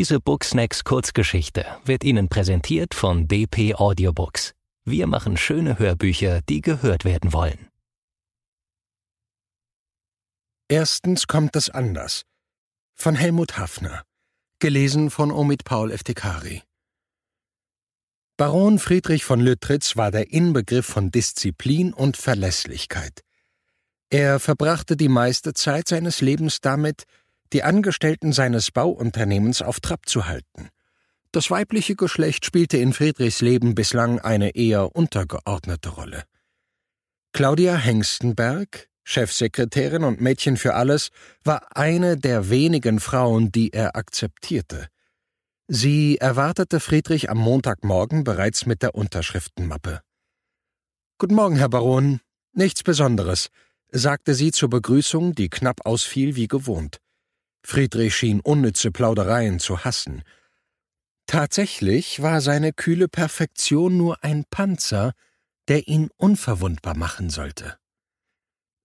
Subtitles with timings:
[0.00, 4.54] Diese Booksnacks Kurzgeschichte wird Ihnen präsentiert von DP Audiobooks.
[4.86, 7.68] Wir machen schöne Hörbücher, die gehört werden wollen.
[10.68, 12.22] Erstens kommt es anders.
[12.94, 14.02] Von Helmut Hafner.
[14.58, 16.62] Gelesen von Omid Paul Eftekari.
[18.38, 23.20] Baron Friedrich von Lüttritz war der Inbegriff von Disziplin und Verlässlichkeit.
[24.08, 27.04] Er verbrachte die meiste Zeit seines Lebens damit,
[27.52, 30.68] die Angestellten seines Bauunternehmens auf Trab zu halten.
[31.32, 36.24] Das weibliche Geschlecht spielte in Friedrichs Leben bislang eine eher untergeordnete Rolle.
[37.32, 41.10] Claudia Hengstenberg, Chefsekretärin und Mädchen für alles,
[41.44, 44.88] war eine der wenigen Frauen, die er akzeptierte.
[45.68, 50.00] Sie erwartete Friedrich am Montagmorgen bereits mit der Unterschriftenmappe.
[51.18, 52.20] Guten Morgen, Herr Baron.
[52.52, 53.50] Nichts Besonderes
[53.92, 56.98] sagte sie zur Begrüßung, die knapp ausfiel wie gewohnt.
[57.62, 60.22] Friedrich schien unnütze Plaudereien zu hassen.
[61.26, 65.12] Tatsächlich war seine kühle Perfektion nur ein Panzer,
[65.68, 67.76] der ihn unverwundbar machen sollte.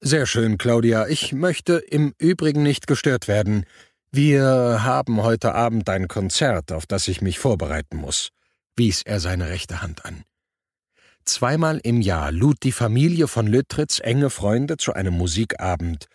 [0.02, 1.08] Sehr schön, Claudia.
[1.08, 3.66] Ich möchte im Übrigen nicht gestört werden.
[4.12, 8.30] Wir haben heute Abend ein Konzert, auf das ich mich vorbereiten muss,
[8.76, 10.24] wies er seine rechte Hand an.
[11.26, 16.06] Zweimal im Jahr lud die Familie von Lüttritz enge Freunde zu einem Musikabend,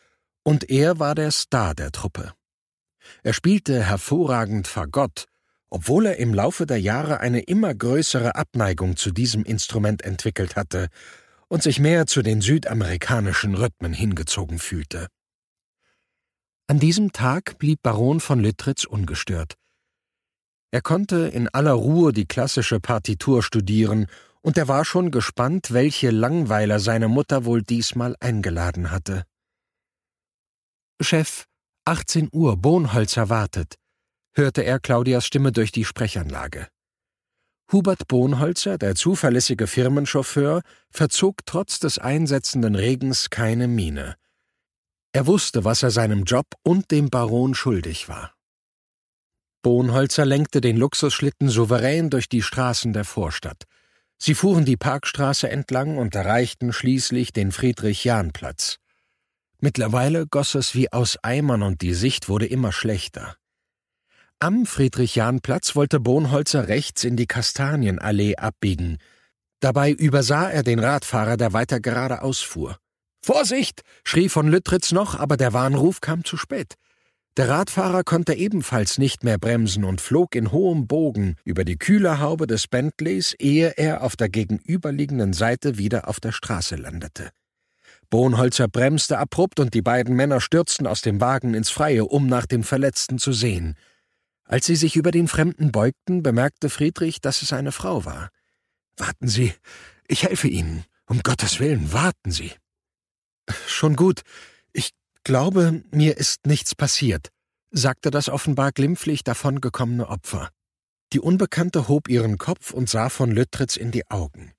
[0.44, 2.32] und er war der Star der Truppe.
[3.22, 5.26] Er spielte hervorragend Fagott,
[5.70, 10.88] obwohl er im Laufe der Jahre eine immer größere Abneigung zu diesem Instrument entwickelt hatte
[11.48, 15.08] und sich mehr zu den südamerikanischen Rhythmen hingezogen fühlte.
[16.66, 19.54] An diesem Tag blieb Baron von Lüttritz ungestört.
[20.70, 24.06] Er konnte in aller Ruhe die klassische Partitur studieren
[24.40, 29.24] und er war schon gespannt, welche Langweiler seine Mutter wohl diesmal eingeladen hatte.
[31.00, 31.46] Chef,
[31.90, 33.74] 18 Uhr, Bohnholzer wartet,
[34.34, 36.68] hörte er Claudias Stimme durch die Sprechanlage.
[37.72, 44.14] Hubert Bohnholzer, der zuverlässige Firmenchauffeur, verzog trotz des einsetzenden Regens keine Miene.
[45.10, 48.34] Er wusste, was er seinem Job und dem Baron schuldig war.
[49.60, 53.64] Bohnholzer lenkte den Luxusschlitten souverän durch die Straßen der Vorstadt.
[54.16, 58.78] Sie fuhren die Parkstraße entlang und erreichten schließlich den Friedrich-Jahn-Platz.
[59.60, 63.36] Mittlerweile goss es wie aus Eimern und die Sicht wurde immer schlechter.
[64.38, 68.96] Am Friedrich-Jahn-Platz wollte Bohnholzer rechts in die Kastanienallee abbiegen.
[69.60, 72.78] Dabei übersah er den Radfahrer, der weiter geradeaus fuhr.
[73.22, 73.82] Vorsicht!
[74.02, 76.76] schrie von Lüttritz noch, aber der Warnruf kam zu spät.
[77.36, 82.46] Der Radfahrer konnte ebenfalls nicht mehr bremsen und flog in hohem Bogen über die Kühlerhaube
[82.46, 87.30] des Bentleys, ehe er auf der gegenüberliegenden Seite wieder auf der Straße landete.
[88.10, 92.46] Bohnholzer bremste abrupt und die beiden Männer stürzten aus dem Wagen ins Freie, um nach
[92.46, 93.76] dem Verletzten zu sehen.
[94.44, 98.30] Als sie sich über den Fremden beugten, bemerkte Friedrich, dass es eine Frau war.
[98.96, 99.54] Warten Sie,
[100.08, 100.84] ich helfe Ihnen.
[101.06, 102.52] Um Gottes Willen, warten Sie.
[103.66, 104.22] Schon gut.
[104.72, 104.90] Ich
[105.24, 107.28] glaube, mir ist nichts passiert,
[107.70, 110.50] sagte das offenbar glimpflich davongekommene Opfer.
[111.12, 114.52] Die Unbekannte hob ihren Kopf und sah von Lüttritz in die Augen.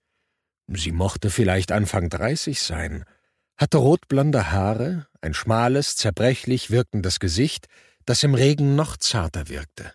[0.68, 3.06] Sie mochte vielleicht Anfang dreißig sein,
[3.62, 7.68] hatte rotblonde Haare, ein schmales, zerbrechlich wirkendes Gesicht,
[8.06, 9.94] das im Regen noch zarter wirkte.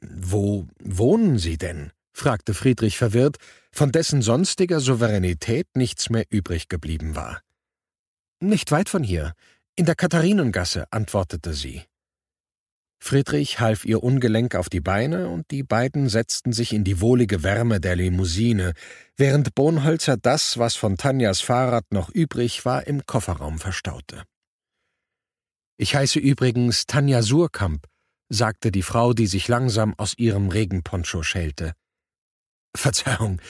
[0.00, 1.90] Wo wohnen Sie denn?
[2.12, 3.38] fragte Friedrich verwirrt,
[3.72, 7.40] von dessen sonstiger Souveränität nichts mehr übrig geblieben war.
[8.40, 9.32] Nicht weit von hier,
[9.76, 11.84] in der Katharinengasse, antwortete sie.
[13.00, 17.42] Friedrich half ihr ungelenk auf die Beine, und die beiden setzten sich in die wohlige
[17.42, 18.72] Wärme der Limousine,
[19.16, 24.24] während Bohnholzer das, was von Tanjas Fahrrad noch übrig war, im Kofferraum verstaute.
[25.76, 27.86] Ich heiße übrigens Tanja Surkamp,
[28.28, 31.72] sagte die Frau, die sich langsam aus ihrem Regenponcho schälte.
[32.74, 33.40] Verzeihung.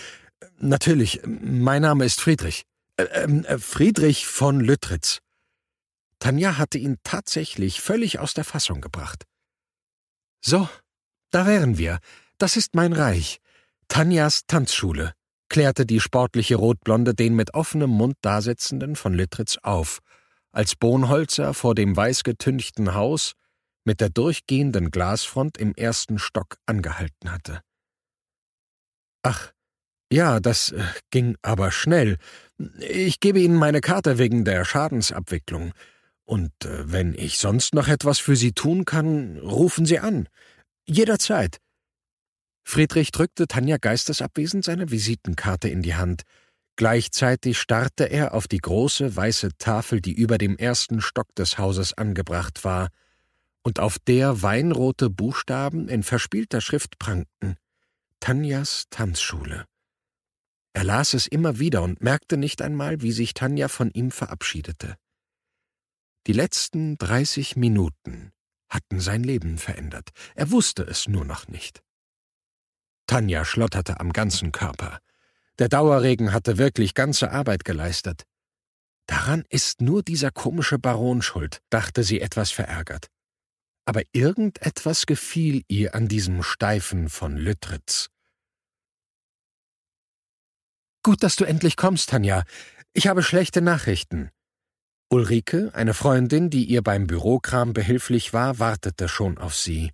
[0.59, 2.65] Natürlich, mein Name ist Friedrich.
[2.97, 5.21] Äh, ähm, äh, Friedrich von Lüttritz.
[6.19, 9.25] Tanja hatte ihn tatsächlich völlig aus der Fassung gebracht.
[10.41, 10.69] So,
[11.31, 11.99] da wären wir.
[12.39, 13.39] Das ist mein Reich.
[13.89, 15.15] Tanjas Tanzschule,
[15.49, 19.99] klärte die sportliche Rotblonde den mit offenem Mund dasitzenden von Lüttritz auf,
[20.53, 23.33] als Bohnholzer vor dem weißgetünchten Haus
[23.85, 27.63] mit der durchgehenden Glasfront im ersten Stock angehalten hatte.
[29.23, 29.53] Ach,
[30.13, 32.19] ja, das äh, ging aber schnell.
[32.79, 35.73] Ich gebe Ihnen meine Karte wegen der Schadensabwicklung.
[36.29, 40.29] Und äh, wenn ich sonst noch etwas für Sie tun kann, rufen Sie an.
[40.85, 41.59] Jederzeit.
[42.63, 46.25] Friedrich drückte Tanja geistesabwesend seine Visitenkarte in die Hand.
[46.77, 51.95] Gleichzeitig starrte er auf die große weiße Tafel, die über dem ersten Stock des Hauses
[51.95, 52.91] angebracht war,
[53.63, 57.57] und auf der weinrote Buchstaben in verspielter Schrift prangten.
[58.21, 59.65] Tanjas Tanzschule.
[60.75, 64.97] Er las es immer wieder und merkte nicht einmal, wie sich Tanja von ihm verabschiedete.
[66.27, 68.33] Die letzten dreißig Minuten
[68.69, 70.11] hatten sein Leben verändert.
[70.35, 71.83] Er wusste es nur noch nicht.
[73.07, 75.01] Tanja schlotterte am ganzen Körper.
[75.59, 78.25] Der Dauerregen hatte wirklich ganze Arbeit geleistet.
[79.07, 83.09] Daran ist nur dieser komische Baron schuld, dachte sie etwas verärgert.
[83.87, 88.11] Aber irgendetwas gefiel ihr an diesem Steifen von Lüttritz.
[91.03, 92.45] Gut, dass du endlich kommst, Tanja.
[92.93, 94.31] Ich habe schlechte Nachrichten.
[95.11, 99.93] Ulrike, eine Freundin, die ihr beim Bürokram behilflich war, wartete schon auf sie.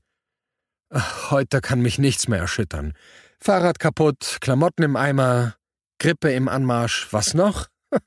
[1.30, 2.94] Heute kann mich nichts mehr erschüttern.
[3.40, 5.54] Fahrrad kaputt, Klamotten im Eimer,
[6.00, 7.68] Grippe im Anmarsch, was noch?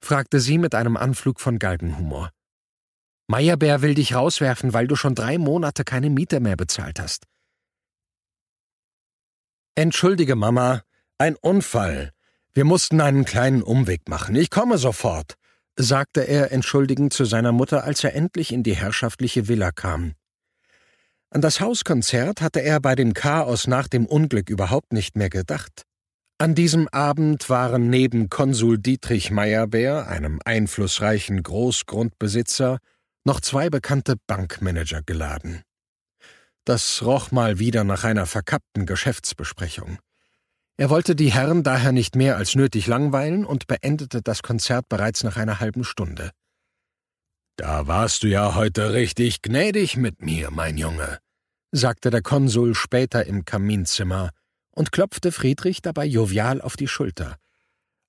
[0.00, 2.30] fragte sie mit einem Anflug von Galgenhumor.
[3.28, 7.24] Meyerbär will dich rauswerfen, weil du schon drei Monate keine Miete mehr bezahlt hast.
[9.74, 10.82] Entschuldige, Mama,
[11.18, 12.12] ein Unfall.
[12.54, 14.34] Wir mussten einen kleinen Umweg machen.
[14.36, 15.34] Ich komme sofort
[15.76, 20.14] sagte er entschuldigend zu seiner Mutter, als er endlich in die herrschaftliche Villa kam.
[21.30, 25.82] An das Hauskonzert hatte er bei dem Chaos nach dem Unglück überhaupt nicht mehr gedacht.
[26.38, 32.78] An diesem Abend waren neben Konsul Dietrich Meyerbeer, einem einflussreichen Großgrundbesitzer,
[33.24, 35.62] noch zwei bekannte Bankmanager geladen.
[36.64, 39.98] Das roch mal wieder nach einer verkappten Geschäftsbesprechung.
[40.78, 45.24] Er wollte die Herren daher nicht mehr als nötig langweilen und beendete das Konzert bereits
[45.24, 46.30] nach einer halben Stunde.
[47.56, 51.18] Da warst du ja heute richtig gnädig mit mir, mein Junge,
[51.72, 54.30] sagte der Konsul später im Kaminzimmer
[54.72, 57.36] und klopfte Friedrich dabei jovial auf die Schulter.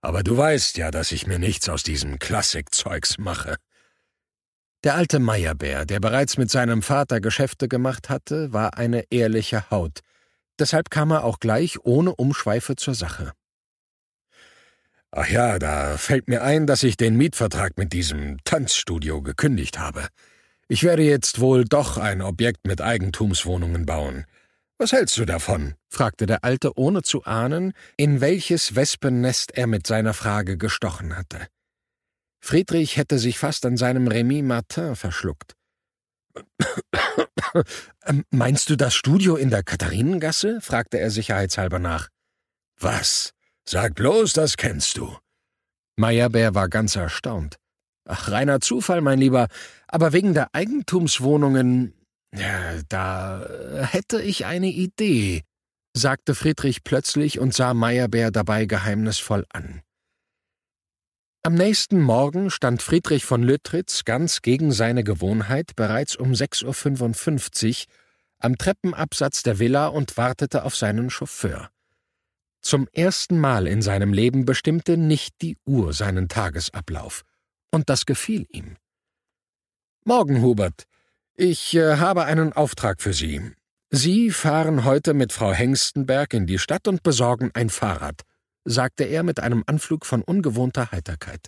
[0.01, 3.55] Aber du weißt ja, dass ich mir nichts aus diesem Klassikzeugs mache.
[4.83, 10.01] Der alte Meyerbär, der bereits mit seinem Vater Geschäfte gemacht hatte, war eine ehrliche Haut,
[10.59, 13.31] Deshalb kam er auch gleich ohne Umschweife zur Sache.
[15.11, 20.07] Ach ja, da fällt mir ein, dass ich den Mietvertrag mit diesem Tanzstudio gekündigt habe.
[20.67, 24.25] Ich werde jetzt wohl doch ein Objekt mit Eigentumswohnungen bauen.
[24.77, 25.75] Was hältst du davon?
[25.87, 31.47] fragte der Alte, ohne zu ahnen, in welches Wespennest er mit seiner Frage gestochen hatte.
[32.39, 35.55] Friedrich hätte sich fast an seinem Remy Martin verschluckt.
[38.05, 40.59] Ähm, meinst du das Studio in der Katharinengasse?
[40.61, 42.09] fragte er sicherheitshalber nach.
[42.79, 43.33] Was?
[43.67, 45.17] Sag bloß, das kennst du.
[45.97, 47.57] Meyerbeer war ganz erstaunt.
[48.05, 49.47] Ach, reiner Zufall, mein Lieber,
[49.87, 51.93] aber wegen der Eigentumswohnungen,
[52.33, 53.45] ja, da
[53.81, 55.43] hätte ich eine Idee,
[55.93, 59.81] sagte Friedrich plötzlich und sah Meyerbeer dabei geheimnisvoll an.
[61.47, 67.93] Am nächsten Morgen stand Friedrich von Lüttritz ganz gegen seine Gewohnheit bereits um 6.55 Uhr
[68.39, 71.69] am Treppenabsatz der Villa und wartete auf seinen Chauffeur.
[72.59, 77.23] Zum ersten Mal in seinem Leben bestimmte nicht die Uhr seinen Tagesablauf,
[77.71, 78.75] und das gefiel ihm.
[80.03, 80.83] Morgen, Hubert.
[81.33, 83.53] Ich äh, habe einen Auftrag für Sie.
[83.89, 88.26] Sie fahren heute mit Frau Hengstenberg in die Stadt und besorgen ein Fahrrad
[88.67, 91.47] sagte er mit einem Anflug von ungewohnter Heiterkeit.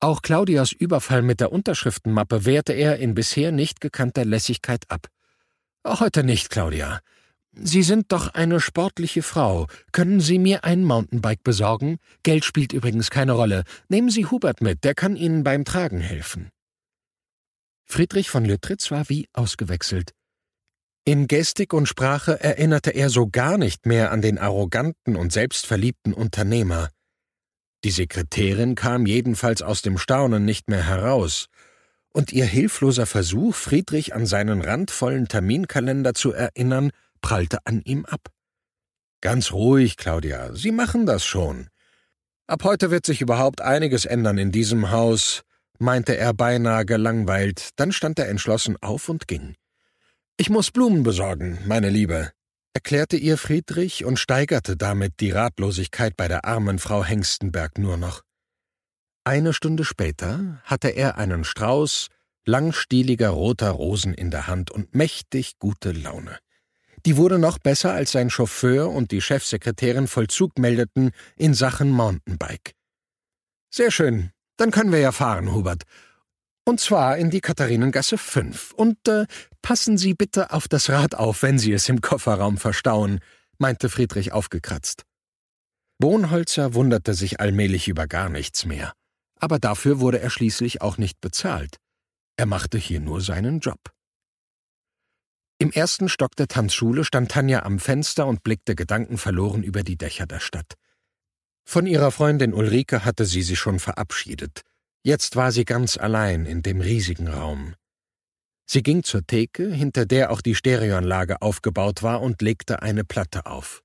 [0.00, 5.08] Auch Claudias Überfall mit der Unterschriftenmappe wehrte er in bisher nicht gekannter Lässigkeit ab.
[5.86, 7.00] Heute nicht, Claudia.
[7.52, 9.66] Sie sind doch eine sportliche Frau.
[9.92, 11.98] Können Sie mir ein Mountainbike besorgen?
[12.22, 13.64] Geld spielt übrigens keine Rolle.
[13.88, 16.50] Nehmen Sie Hubert mit, der kann Ihnen beim Tragen helfen.
[17.86, 20.12] Friedrich von Lüttritz war wie ausgewechselt.
[21.08, 26.12] In Gestik und Sprache erinnerte er so gar nicht mehr an den arroganten und selbstverliebten
[26.12, 26.90] Unternehmer.
[27.84, 31.46] Die Sekretärin kam jedenfalls aus dem Staunen nicht mehr heraus,
[32.12, 38.22] und ihr hilfloser Versuch, Friedrich an seinen randvollen Terminkalender zu erinnern, prallte an ihm ab.
[39.20, 41.68] Ganz ruhig, Claudia, Sie machen das schon.
[42.48, 45.42] Ab heute wird sich überhaupt einiges ändern in diesem Haus,
[45.78, 49.54] meinte er beinahe gelangweilt, dann stand er entschlossen auf und ging.
[50.38, 52.30] Ich muss Blumen besorgen, meine Liebe,
[52.74, 58.20] erklärte ihr Friedrich und steigerte damit die Ratlosigkeit bei der armen Frau Hengstenberg nur noch.
[59.24, 62.08] Eine Stunde später hatte er einen Strauß
[62.44, 66.38] langstieliger roter Rosen in der Hand und mächtig gute Laune.
[67.06, 72.74] Die wurde noch besser, als sein Chauffeur und die Chefsekretärin Vollzug meldeten in Sachen Mountainbike.
[73.70, 75.84] Sehr schön, dann können wir ja fahren, Hubert.
[76.68, 78.72] Und zwar in die Katharinengasse 5.
[78.72, 79.26] Und äh,
[79.62, 83.20] passen Sie bitte auf das Rad auf, wenn Sie es im Kofferraum verstauen,
[83.58, 85.04] meinte Friedrich aufgekratzt.
[85.98, 88.92] Bohnholzer wunderte sich allmählich über gar nichts mehr.
[89.38, 91.76] Aber dafür wurde er schließlich auch nicht bezahlt.
[92.36, 93.78] Er machte hier nur seinen Job.
[95.58, 100.26] Im ersten Stock der Tanzschule stand Tanja am Fenster und blickte gedankenverloren über die Dächer
[100.26, 100.74] der Stadt.
[101.64, 104.62] Von ihrer Freundin Ulrike hatte sie sich schon verabschiedet.
[105.06, 107.76] Jetzt war sie ganz allein in dem riesigen Raum.
[108.68, 113.46] Sie ging zur Theke, hinter der auch die Stereoanlage aufgebaut war, und legte eine Platte
[113.46, 113.84] auf.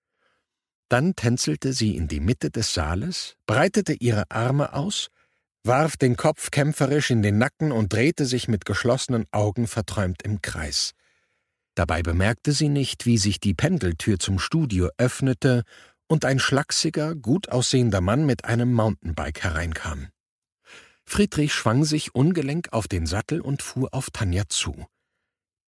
[0.90, 5.10] Dann tänzelte sie in die Mitte des Saales, breitete ihre Arme aus,
[5.64, 10.42] warf den Kopf kämpferisch in den Nacken und drehte sich mit geschlossenen Augen verträumt im
[10.42, 10.94] Kreis.
[11.76, 15.66] Dabei bemerkte sie nicht, wie sich die Pendeltür zum Studio öffnete
[16.08, 20.08] und ein schlachsiger, gut aussehender Mann mit einem Mountainbike hereinkam.
[21.06, 24.86] Friedrich schwang sich ungelenk auf den Sattel und fuhr auf Tanja zu.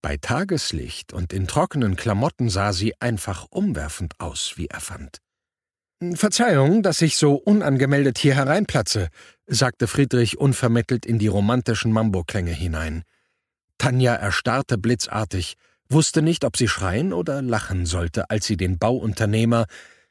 [0.02, 5.20] Bei Tageslicht und in trockenen Klamotten sah sie einfach umwerfend aus, wie er fand.
[6.16, 9.08] Verzeihung, dass ich so unangemeldet hier hereinplatze,
[9.48, 13.04] sagte Friedrich unvermittelt in die romantischen Mambo-Klänge hinein.
[13.78, 15.56] Tanja erstarrte blitzartig,
[15.90, 19.66] wusste nicht, ob sie schreien oder lachen sollte, als sie den Bauunternehmer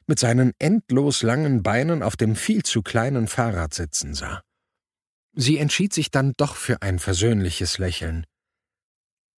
[0.07, 4.41] mit seinen endlos langen Beinen auf dem viel zu kleinen Fahrrad sitzen sah.
[5.35, 8.25] Sie entschied sich dann doch für ein versöhnliches Lächeln.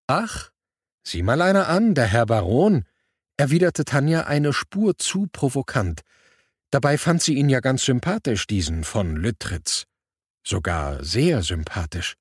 [0.07, 0.51] Ach,
[1.03, 2.85] sieh mal einer an, der Herr Baron,
[3.37, 6.01] erwiderte Tanja eine Spur zu provokant.
[6.69, 9.85] Dabei fand sie ihn ja ganz sympathisch, diesen von Lüttritz.
[10.45, 12.15] Sogar sehr sympathisch.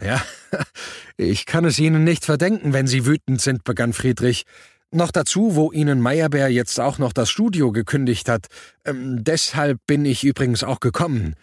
[0.00, 0.22] Ja,
[1.16, 4.44] ich kann es Ihnen nicht verdenken, wenn Sie wütend sind, begann Friedrich.
[4.90, 8.46] Noch dazu, wo Ihnen Meyerbeer jetzt auch noch das Studio gekündigt hat.
[8.84, 11.34] Ähm, deshalb bin ich übrigens auch gekommen.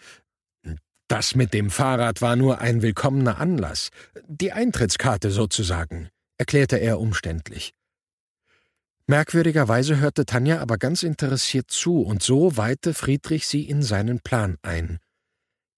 [1.14, 3.90] Das mit dem Fahrrad war nur ein willkommener Anlass.
[4.26, 7.72] Die Eintrittskarte sozusagen, erklärte er umständlich.
[9.06, 14.56] Merkwürdigerweise hörte Tanja aber ganz interessiert zu, und so weihte Friedrich sie in seinen Plan
[14.62, 14.98] ein.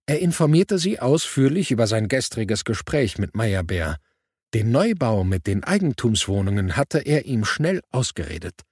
[0.07, 3.99] Er informierte sie ausführlich über sein gestriges Gespräch mit Meyerbeer.
[4.55, 8.63] Den Neubau mit den Eigentumswohnungen hatte er ihm schnell ausgeredet.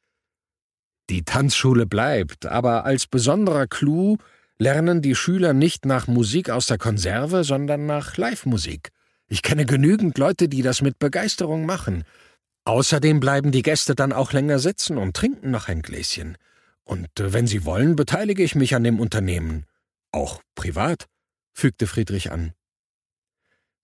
[1.11, 4.17] Die Tanzschule bleibt, aber als besonderer Clou
[4.59, 8.91] lernen die Schüler nicht nach Musik aus der Konserve, sondern nach Live-Musik.
[9.27, 12.05] Ich kenne genügend Leute, die das mit Begeisterung machen.
[12.65, 16.39] Außerdem bleiben die Gäste dann auch länger sitzen und trinken noch ein Gläschen.
[16.85, 19.67] Und äh, wenn Sie wollen, beteilige ich mich an dem Unternehmen.
[20.13, 21.07] Auch privat
[21.53, 22.53] fügte Friedrich an.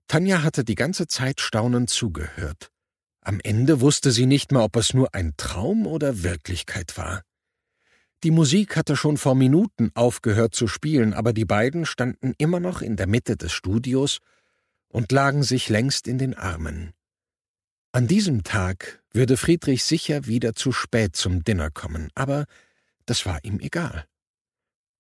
[0.09, 2.71] Tanja hatte die ganze Zeit staunend zugehört.
[3.23, 7.23] Am Ende wusste sie nicht mehr, ob es nur ein Traum oder Wirklichkeit war.
[8.23, 12.83] Die Musik hatte schon vor Minuten aufgehört zu spielen, aber die beiden standen immer noch
[12.83, 14.19] in der Mitte des Studios
[14.89, 16.93] und lagen sich längst in den Armen.
[17.93, 22.45] An diesem Tag würde Friedrich sicher wieder zu spät zum Dinner kommen, aber
[23.07, 24.05] das war ihm egal.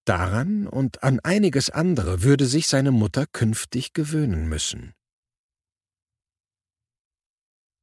[0.07, 4.95] Daran und an einiges andere würde sich seine Mutter künftig gewöhnen müssen.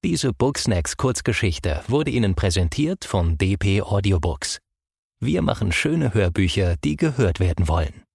[0.03, 4.59] Diese Booksnacks Kurzgeschichte wurde Ihnen präsentiert von DP Audiobooks.
[5.19, 8.06] Wir machen schöne Hörbücher, die gehört werden wollen.